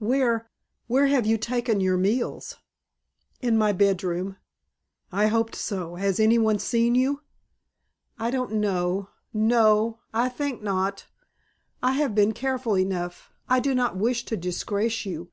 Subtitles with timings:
[0.00, 0.50] Where
[0.86, 2.56] where have you taken your meals?"
[3.40, 4.36] "In my bedroom."
[5.10, 5.94] "I hoped so.
[5.94, 7.22] Has any one seen you?"
[8.18, 10.00] "I don't know no.
[10.12, 11.06] I think not.
[11.82, 13.32] I have been careful enough.
[13.48, 15.30] I do not wish to disgrace you."